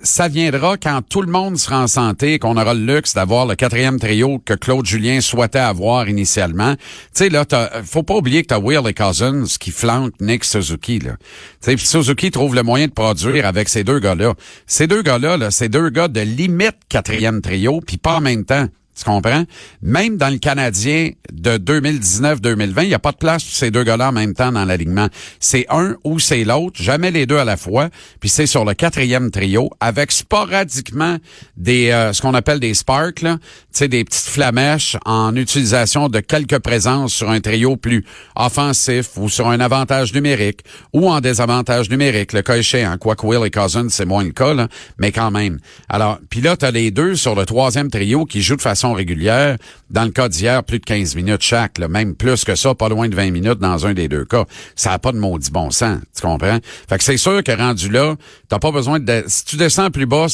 ça 0.00 0.28
viendra 0.28 0.76
quand 0.76 1.00
tout 1.08 1.22
le 1.22 1.30
monde 1.30 1.58
sera 1.58 1.82
en 1.82 1.86
santé 1.86 2.34
et 2.34 2.38
qu'on 2.38 2.56
aura 2.56 2.74
le 2.74 2.94
luxe 2.94 3.14
d'avoir 3.14 3.46
le 3.46 3.54
quatrième 3.54 3.98
trio 3.98 4.38
que 4.44 4.54
Claude 4.54 4.86
Julien 4.86 5.20
souhaitait 5.20 5.58
avoir 5.58 6.08
initialement. 6.08 6.74
Tu 6.76 6.82
sais, 7.14 7.28
là, 7.28 7.44
faut 7.84 8.02
pas 8.02 8.14
oublier 8.14 8.42
que 8.42 8.48
t'as 8.48 8.58
Will 8.58 8.86
et 8.86 8.94
Cousins 8.94 9.44
qui 9.58 9.70
flanquent 9.70 10.20
Nick 10.20 10.44
Suzuki, 10.44 11.00
là. 11.00 11.16
Tu 11.62 11.76
sais, 11.76 11.84
Suzuki 11.84 12.30
trouve 12.30 12.54
le 12.54 12.62
moyen 12.62 12.86
de 12.86 12.92
produire 12.92 13.46
avec 13.46 13.68
ces 13.68 13.84
deux 13.84 13.98
gars-là. 13.98 14.34
Ces 14.66 14.86
deux 14.86 15.02
gars-là, 15.02 15.36
là, 15.36 15.50
c'est 15.50 15.68
deux 15.68 15.90
gars 15.90 16.08
de 16.08 16.20
limite 16.20 16.76
quatrième 16.88 17.40
trio, 17.40 17.80
puis 17.80 17.96
pas 17.96 18.16
en 18.16 18.20
même 18.20 18.44
temps. 18.44 18.68
Tu 18.98 19.04
comprends? 19.04 19.44
Même 19.80 20.16
dans 20.16 20.28
le 20.28 20.38
Canadien 20.38 21.10
de 21.32 21.56
2019-2020, 21.58 22.82
il 22.82 22.88
n'y 22.88 22.94
a 22.94 22.98
pas 22.98 23.12
de 23.12 23.16
place 23.16 23.44
pour 23.44 23.54
ces 23.54 23.70
deux 23.70 23.84
gars-là 23.84 24.08
en 24.08 24.12
même 24.12 24.34
temps 24.34 24.50
dans 24.50 24.64
l'alignement. 24.64 25.08
C'est 25.38 25.66
un 25.70 25.94
ou 26.02 26.18
c'est 26.18 26.42
l'autre, 26.42 26.82
jamais 26.82 27.10
les 27.10 27.24
deux 27.24 27.38
à 27.38 27.44
la 27.44 27.56
fois. 27.56 27.90
Puis 28.18 28.28
c'est 28.28 28.46
sur 28.46 28.64
le 28.64 28.74
quatrième 28.74 29.30
trio, 29.30 29.70
avec 29.78 30.10
sporadiquement 30.10 31.18
des 31.56 31.90
euh, 31.90 32.12
ce 32.12 32.22
qu'on 32.22 32.34
appelle 32.34 32.58
des 32.58 32.74
sparks, 32.74 33.22
là, 33.22 33.38
des 33.86 34.04
petites 34.04 34.28
flamèches 34.28 34.96
en 35.04 35.36
utilisation 35.36 36.08
de 36.08 36.18
quelques 36.18 36.58
présences 36.58 37.14
sur 37.14 37.30
un 37.30 37.40
trio 37.40 37.76
plus 37.76 38.04
offensif 38.34 39.10
ou 39.16 39.28
sur 39.28 39.48
un 39.48 39.60
avantage 39.60 40.12
numérique 40.12 40.60
ou 40.92 41.08
en 41.08 41.20
désavantage 41.20 41.88
numérique, 41.90 42.32
le 42.32 42.42
cas 42.42 42.56
échéant. 42.56 42.96
Quoique 42.98 43.24
Will 43.24 43.46
et 43.46 43.50
Cousins, 43.50 43.88
c'est 43.88 44.04
moins 44.04 44.24
le 44.24 44.32
cas, 44.32 44.54
là, 44.54 44.66
mais 44.98 45.12
quand 45.12 45.30
même. 45.30 45.58
Alors, 45.88 46.18
puis 46.28 46.40
là, 46.40 46.56
tu 46.56 46.64
as 46.64 46.72
les 46.72 46.90
deux 46.90 47.14
sur 47.14 47.36
le 47.36 47.46
troisième 47.46 47.90
trio 47.90 48.24
qui 48.24 48.42
jouent 48.42 48.56
de 48.56 48.62
façon 48.62 48.87
régulière. 48.92 49.56
Dans 49.90 50.04
le 50.04 50.10
cas 50.10 50.28
d'hier, 50.28 50.62
plus 50.64 50.80
de 50.80 50.84
15 50.84 51.16
minutes 51.16 51.40
chaque, 51.40 51.78
même 51.78 52.14
plus 52.14 52.44
que 52.44 52.54
ça, 52.54 52.74
pas 52.74 52.90
loin 52.90 53.08
de 53.08 53.14
20 53.14 53.30
minutes 53.30 53.58
dans 53.58 53.86
un 53.86 53.94
des 53.94 54.06
deux 54.06 54.26
cas. 54.26 54.44
Ça 54.76 54.90
n'a 54.90 54.98
pas 54.98 55.12
de 55.12 55.18
maudit 55.18 55.50
bon 55.50 55.70
sens, 55.70 55.98
tu 56.14 56.22
comprends? 56.22 56.58
Fait 56.88 56.98
que 56.98 57.04
c'est 57.04 57.16
sûr 57.16 57.42
que 57.42 57.52
rendu 57.52 57.88
là, 57.88 58.14
t'as 58.48 58.58
pas 58.58 58.70
besoin 58.70 59.00
de... 59.00 59.24
Si 59.26 59.46
tu 59.46 59.56
descends 59.56 59.90
plus 59.90 60.04
bas, 60.04 60.26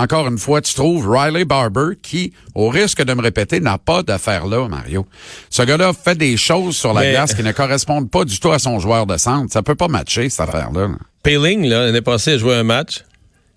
encore 0.00 0.28
une 0.28 0.38
fois, 0.38 0.60
tu 0.60 0.74
trouves 0.74 1.08
Riley 1.08 1.44
Barber 1.44 1.96
qui, 2.00 2.32
au 2.54 2.68
risque 2.68 3.02
de 3.02 3.12
me 3.12 3.22
répéter, 3.22 3.58
n'a 3.58 3.78
pas 3.78 4.04
d'affaire 4.04 4.46
là, 4.46 4.68
Mario. 4.68 5.06
Ce 5.50 5.62
gars-là 5.62 5.92
fait 5.92 6.16
des 6.16 6.36
choses 6.36 6.76
sur 6.76 6.92
la 6.92 7.10
glace 7.10 7.34
qui 7.34 7.42
ne 7.42 7.52
correspondent 7.52 8.10
pas 8.10 8.24
du 8.24 8.38
tout 8.38 8.52
à 8.52 8.60
son 8.60 8.78
joueur 8.78 9.06
de 9.06 9.16
centre. 9.16 9.52
Ça 9.52 9.62
peut 9.62 9.74
pas 9.74 9.88
matcher, 9.88 10.30
cette 10.30 10.48
affaire-là. 10.48 10.90
Payling, 11.24 11.66
là, 11.66 11.86
l'année 11.86 12.02
passée, 12.02 12.34
a 12.34 12.38
joué 12.38 12.54
un 12.54 12.62
match. 12.62 13.04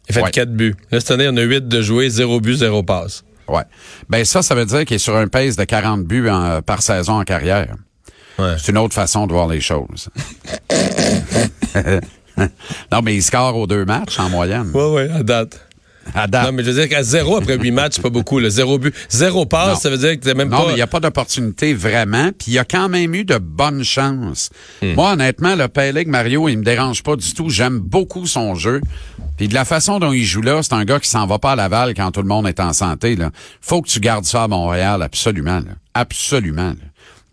Il 0.09 0.17
a 0.17 0.25
fait 0.25 0.31
4 0.31 0.51
buts. 0.51 0.75
Là, 0.91 0.99
cette 0.99 1.11
année, 1.11 1.27
on 1.29 1.37
a 1.37 1.41
8 1.41 1.67
de 1.67 1.81
jouer, 1.81 2.09
0 2.09 2.39
but, 2.39 2.55
0 2.55 2.83
passe. 2.83 3.23
Ouais. 3.47 3.63
Ben 4.09 4.25
ça, 4.25 4.41
ça 4.41 4.55
veut 4.55 4.65
dire 4.65 4.85
qu'il 4.85 4.95
est 4.95 4.99
sur 4.99 5.15
un 5.15 5.27
pace 5.27 5.55
de 5.55 5.63
40 5.63 6.03
buts 6.03 6.29
par 6.65 6.81
saison 6.81 7.19
en 7.19 7.23
carrière. 7.23 7.75
Ouais. 8.37 8.55
C'est 8.57 8.71
une 8.71 8.77
autre 8.77 8.93
façon 8.93 9.27
de 9.27 9.33
voir 9.33 9.47
les 9.47 9.61
choses. 9.61 10.09
non, 12.91 13.01
mais 13.03 13.15
il 13.15 13.23
score 13.23 13.55
aux 13.55 13.67
deux 13.67 13.85
matchs 13.85 14.19
en 14.19 14.29
moyenne. 14.29 14.71
Oui, 14.73 14.83
oui, 14.83 15.01
à 15.13 15.23
date. 15.23 15.64
Non, 16.13 16.51
mais 16.53 16.63
je 16.63 16.71
veux 16.71 16.81
dire 16.81 16.89
qu'à 16.89 17.03
zéro 17.03 17.37
après 17.37 17.57
huit 17.57 17.71
matchs, 17.71 17.93
c'est 17.95 18.01
pas 18.01 18.09
beaucoup. 18.09 18.39
Le 18.39 18.49
zéro 18.49 18.77
but. 18.77 18.93
Zéro 19.09 19.45
passe, 19.45 19.81
ça 19.81 19.89
veut 19.89 19.97
dire 19.97 20.11
que 20.11 20.23
t'es 20.23 20.33
même 20.33 20.49
non, 20.49 20.57
pas... 20.57 20.61
Non, 20.63 20.67
mais 20.67 20.73
il 20.73 20.77
n'y 20.77 20.81
a 20.81 20.87
pas 20.87 20.99
d'opportunité 20.99 21.73
vraiment. 21.73 22.31
Puis 22.37 22.47
il 22.47 22.53
y 22.53 22.59
a 22.59 22.65
quand 22.65 22.89
même 22.89 23.13
eu 23.15 23.25
de 23.25 23.37
bonnes 23.37 23.83
chances. 23.83 24.49
Hmm. 24.81 24.93
Moi, 24.93 25.13
honnêtement, 25.13 25.55
le 25.55 25.67
Peleg 25.67 26.07
Mario, 26.07 26.47
il 26.49 26.57
me 26.57 26.63
dérange 26.63 27.03
pas 27.03 27.15
du 27.15 27.33
tout. 27.33 27.49
J'aime 27.49 27.79
beaucoup 27.79 28.25
son 28.25 28.55
jeu. 28.55 28.81
Puis 29.37 29.47
de 29.47 29.53
la 29.53 29.65
façon 29.65 29.99
dont 29.99 30.13
il 30.13 30.23
joue 30.23 30.41
là, 30.41 30.61
c'est 30.63 30.73
un 30.73 30.85
gars 30.85 30.99
qui 30.99 31.09
s'en 31.09 31.27
va 31.27 31.39
pas 31.39 31.51
à 31.51 31.55
Laval 31.55 31.93
quand 31.93 32.11
tout 32.11 32.21
le 32.21 32.27
monde 32.27 32.47
est 32.47 32.59
en 32.59 32.73
santé. 32.73 33.15
Là. 33.15 33.31
Faut 33.59 33.81
que 33.81 33.89
tu 33.89 33.99
gardes 33.99 34.25
ça 34.25 34.43
à 34.43 34.47
Montréal, 34.47 35.01
absolument. 35.01 35.59
Là. 35.59 35.73
Absolument. 35.93 36.69
Là. 36.69 36.75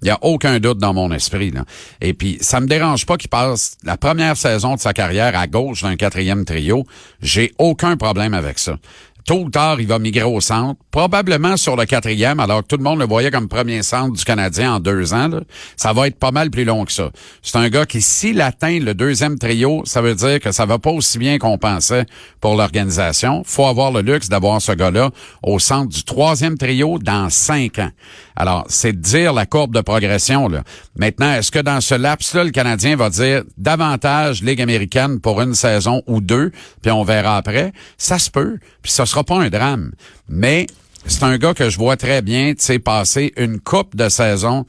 Il 0.03 0.07
n'y 0.07 0.11
a 0.11 0.19
aucun 0.23 0.59
doute 0.59 0.79
dans 0.79 0.93
mon 0.93 1.13
esprit. 1.13 1.53
Et 2.01 2.13
puis, 2.13 2.39
ça 2.41 2.61
me 2.61 2.67
dérange 2.67 3.07
pas 3.07 3.17
qu'il 3.17 3.31
passe 3.31 3.77
la 3.85 3.97
première 3.97 4.37
saison 4.37 4.75
de 4.75 4.81
sa 4.81 4.93
carrière 4.93 5.39
à 5.39 5.47
gauche 5.47 5.83
d'un 5.83 5.97
quatrième 5.97 6.45
trio. 6.45 6.85
J'ai 7.21 7.55
aucun 7.59 7.97
problème 7.97 8.35
avec 8.35 8.59
ça. 8.59 8.77
Tôt 9.25 9.45
ou 9.45 9.51
tard, 9.51 9.81
il 9.81 9.87
va 9.87 9.99
migrer 9.99 10.25
au 10.25 10.41
centre, 10.41 10.81
probablement 10.91 11.57
sur 11.57 11.77
le 11.77 11.85
quatrième, 11.85 12.41
alors 12.41 12.63
que 12.63 12.67
tout 12.67 12.77
le 12.77 12.83
monde 12.83 12.99
le 12.99 13.07
voyait 13.07 13.31
comme 13.31 13.49
premier 13.49 13.83
centre 13.83 14.17
du 14.17 14.25
Canadien 14.25 14.75
en 14.75 14.81
deux 14.81 15.15
ans. 15.15 15.29
Là. 15.29 15.41
Ça 15.77 15.93
va 15.93 16.09
être 16.09 16.19
pas 16.19 16.33
mal 16.33 16.51
plus 16.51 16.65
long 16.65 16.85
que 16.85 16.93
ça. 16.93 17.11
C'est 17.41 17.57
un 17.57 17.69
gars 17.69 17.87
qui, 17.87 18.03
s'il 18.03 18.41
atteint 18.41 18.81
le 18.81 18.95
deuxième 18.95 19.39
trio, 19.39 19.83
ça 19.85 20.03
veut 20.03 20.15
dire 20.15 20.41
que 20.41 20.51
ça 20.51 20.67
va 20.67 20.79
pas 20.79 20.91
aussi 20.91 21.19
bien 21.19 21.39
qu'on 21.39 21.57
pensait 21.57 22.05
pour 22.41 22.57
l'organisation. 22.57 23.43
faut 23.47 23.67
avoir 23.67 23.93
le 23.93 24.01
luxe 24.01 24.29
d'avoir 24.29 24.61
ce 24.61 24.73
gars-là 24.73 25.11
au 25.43 25.59
centre 25.59 25.89
du 25.89 26.03
troisième 26.03 26.59
trio 26.59 26.99
dans 26.99 27.31
cinq 27.31 27.79
ans. 27.79 27.91
Alors, 28.35 28.65
c'est 28.69 28.99
dire 28.99 29.33
la 29.33 29.47
courbe 29.47 29.75
de 29.75 29.81
progression. 29.81 30.49
Maintenant, 30.97 31.33
est-ce 31.33 31.51
que 31.51 31.59
dans 31.59 31.81
ce 31.81 31.95
laps-là, 31.95 32.45
le 32.45 32.51
Canadien 32.51 32.97
va 32.97 33.11
dire 33.11 33.43
davantage 33.59 34.43
Ligue 34.43 34.61
américaine 34.61 35.21
pour 35.21 35.41
une 35.41 35.55
saison 35.55 36.03
ou 36.07 36.21
deux, 36.21 36.51
puis 36.81 36.91
on 36.91 37.05
verra 37.05 37.37
après? 37.37 37.73
Ça 37.99 38.19
se 38.19 38.31
peut. 38.31 38.59
Puis 38.83 38.93
ça 38.93 39.07
sera 39.07 39.25
pas 39.25 39.37
un 39.37 39.51
drame. 39.51 39.93
Mais 40.29 40.67
c'est 41.07 41.23
un 41.25 41.39
gars 41.39 41.55
que 41.55 41.71
je 41.71 41.79
vois 41.79 41.97
très 41.97 42.23
bien, 42.23 42.55
tu 42.55 42.65
sais, 42.65 42.79
passer 42.79 43.33
une 43.37 43.61
coupe 43.61 43.97
de 43.97 44.09
saison 44.09 44.67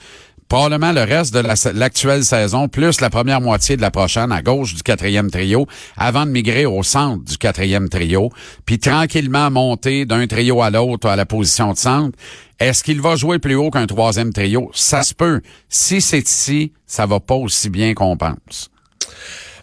probablement 0.54 0.92
le 0.92 1.02
reste 1.02 1.34
de 1.34 1.40
l'actuelle 1.74 2.24
saison, 2.24 2.68
plus 2.68 3.02
la 3.02 3.10
première 3.10 3.42
moitié 3.42 3.76
de 3.76 3.82
la 3.82 3.90
prochaine 3.90 4.32
à 4.32 4.44
gauche 4.44 4.76
du 4.76 4.84
quatrième 4.84 5.32
trio, 5.32 5.66
avant 5.98 6.28
de 6.28 6.32
migrer 6.32 6.68
au 6.68 6.84
centre 6.84 7.24
du 7.24 7.40
quatrième 7.40 7.90
trio, 7.90 8.30
puis 8.64 8.78
tranquillement 8.78 9.50
monter 9.50 10.06
d'un 10.06 10.28
trio 10.28 10.62
à 10.62 10.70
l'autre 10.70 11.10
à 11.10 11.16
la 11.16 11.26
position 11.26 11.74
de 11.74 11.78
centre. 11.80 12.16
Est-ce 12.60 12.84
qu'il 12.84 13.02
va 13.02 13.16
jouer 13.16 13.40
plus 13.40 13.56
haut 13.56 13.72
qu'un 13.72 13.88
troisième 13.88 14.32
trio? 14.32 14.70
Ça 14.76 15.02
se 15.02 15.16
peut. 15.16 15.42
Si 15.70 16.02
c'est 16.02 16.30
ici, 16.30 16.72
ça 16.86 17.08
va 17.08 17.20
pas 17.20 17.34
aussi 17.34 17.72
bien 17.72 17.96
qu'on 17.96 18.16
pense. 18.16 18.70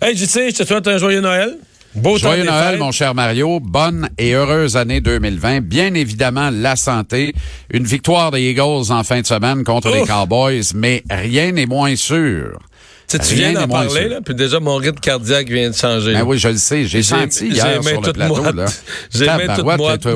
Hey, 0.03 0.19
sais, 0.19 0.51
je 0.51 0.57
te 0.57 0.65
souhaite 0.65 0.89
un 0.89 0.99
joyeux 0.99 1.21
Noël. 1.21 1.57
Beau 1.97 2.19
Joyeux 2.19 2.45
Noël, 2.45 2.79
mon 2.79 2.93
cher 2.93 3.17
Mario. 3.17 3.59
Bonne 3.59 4.09
et 4.17 4.33
heureuse 4.33 4.77
année 4.77 5.01
2020. 5.01 5.63
Bien 5.63 5.93
évidemment, 5.95 6.49
la 6.53 6.77
santé. 6.77 7.35
Une 7.73 7.85
victoire 7.85 8.31
des 8.31 8.43
Eagles 8.43 8.93
en 8.93 9.03
fin 9.03 9.21
de 9.21 9.27
semaine 9.27 9.65
contre 9.65 9.93
les 9.93 10.03
Cowboys, 10.03 10.63
mais 10.75 11.03
rien 11.11 11.51
n'est 11.51 11.67
moins 11.67 11.97
sûr. 11.97 12.61
Tu, 13.09 13.17
sais, 13.17 13.29
tu 13.29 13.35
viens 13.35 13.53
d'en 13.55 13.67
parler, 13.67 14.09
là, 14.09 14.21
puis 14.25 14.37
déjà 14.37 14.61
mon 14.61 14.77
rythme 14.77 15.01
cardiaque 15.01 15.49
vient 15.49 15.71
de 15.71 15.75
changer. 15.75 16.13
Ben 16.13 16.23
oui, 16.23 16.39
je 16.39 16.47
le 16.47 16.59
sais. 16.59 16.85
J'ai 16.85 17.03
senti 17.03 17.49
hier 17.49 17.83
sur 17.83 18.01
le 18.01 18.13
plateau. 18.13 18.53
Là. 18.53 18.67
J'ai 19.13 19.27
main 19.27 19.57
toute 19.57 19.65
moite. 19.65 20.07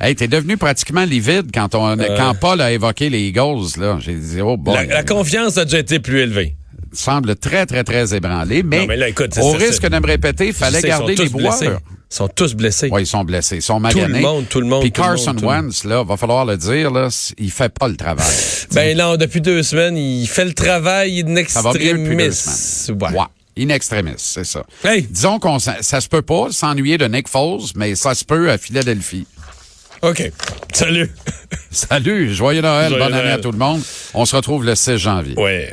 Hey, 0.00 0.14
t'es 0.14 0.28
devenu 0.28 0.56
pratiquement 0.56 1.04
livide 1.04 1.50
quand, 1.52 1.74
on, 1.74 1.98
euh... 1.98 2.16
quand 2.16 2.34
Paul 2.40 2.60
a 2.60 2.70
évoqué 2.70 3.10
les 3.10 3.22
Eagles. 3.22 3.80
Là. 3.80 3.98
J'ai 4.00 4.14
dit, 4.14 4.40
oh. 4.40 4.56
La, 4.64 4.84
la 4.84 5.02
confiance 5.02 5.58
a 5.58 5.64
déjà 5.64 5.80
été 5.80 5.98
plus 5.98 6.20
élevée 6.20 6.54
semble 6.92 7.36
très, 7.36 7.66
très, 7.66 7.84
très 7.84 8.14
ébranlé. 8.14 8.62
Mais, 8.62 8.80
non, 8.80 8.86
mais 8.86 8.96
là, 8.96 9.08
écoute, 9.08 9.38
au 9.40 9.52
risque 9.52 9.86
de 9.86 9.98
me 9.98 10.06
répéter, 10.06 10.48
il 10.48 10.52
fallait 10.52 10.82
garder 10.82 11.14
les 11.14 11.28
bois. 11.28 11.58
Ils 11.62 12.16
sont 12.16 12.28
tous 12.28 12.54
blessés. 12.54 12.88
Oui, 12.90 13.02
ils 13.02 13.06
sont 13.06 13.22
blessés. 13.22 13.56
Ils 13.56 13.62
sont 13.62 13.78
maganés. 13.78 14.06
Tout 14.06 14.12
le 14.14 14.20
monde, 14.20 14.48
tout 14.48 14.60
le 14.60 14.66
monde. 14.66 14.80
Puis 14.80 14.90
Carson 14.90 15.36
Wentz, 15.40 15.84
là, 15.84 16.02
va 16.02 16.16
falloir 16.16 16.44
le 16.44 16.56
dire, 16.56 16.90
là, 16.90 17.08
il 17.38 17.52
fait 17.52 17.68
pas 17.68 17.86
le 17.86 17.96
travail. 17.96 18.26
ben 18.72 18.96
là, 18.96 19.16
depuis 19.16 19.40
deux 19.40 19.62
semaines, 19.62 19.96
il 19.96 20.26
fait 20.26 20.44
le 20.44 20.52
travail 20.52 21.20
in 21.20 21.36
extremis. 21.36 21.78
Ouais. 22.88 22.94
ouais. 22.98 23.26
In 23.58 23.68
extremis, 23.68 24.14
c'est 24.16 24.44
ça. 24.44 24.64
Hey. 24.82 25.02
Disons 25.02 25.38
qu'on 25.38 25.58
ça 25.58 25.82
se 25.82 26.08
peut 26.08 26.22
pas 26.22 26.48
s'ennuyer 26.50 26.98
de 26.98 27.06
Nick 27.06 27.28
Foles, 27.28 27.60
mais 27.76 27.94
ça 27.94 28.14
se 28.14 28.24
peut 28.24 28.50
à 28.50 28.58
Philadelphie. 28.58 29.26
OK. 30.02 30.32
Salut. 30.72 31.12
Salut. 31.70 32.34
Joyeux 32.34 32.62
Noël. 32.62 32.88
Joyeux 32.88 33.02
Bonne 33.02 33.12
Noël. 33.12 33.26
année 33.26 33.34
à 33.34 33.38
tout 33.38 33.52
le 33.52 33.58
monde. 33.58 33.82
On 34.14 34.24
se 34.24 34.34
retrouve 34.34 34.64
le 34.64 34.74
6 34.74 34.96
janvier. 34.96 35.34
Ouais. 35.36 35.70